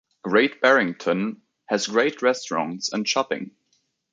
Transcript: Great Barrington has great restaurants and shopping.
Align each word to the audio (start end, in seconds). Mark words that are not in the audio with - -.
Great 0.23 0.59
Barrington 0.61 1.43
has 1.67 1.85
great 1.85 2.23
restaurants 2.23 2.91
and 2.91 3.07
shopping. 3.07 3.51